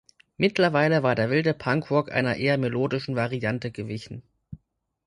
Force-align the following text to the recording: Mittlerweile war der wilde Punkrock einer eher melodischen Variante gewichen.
Mittlerweile 0.35 1.03
war 1.03 1.13
der 1.13 1.29
wilde 1.29 1.53
Punkrock 1.53 2.11
einer 2.11 2.35
eher 2.35 2.57
melodischen 2.57 3.15
Variante 3.15 3.69
gewichen. 3.69 4.23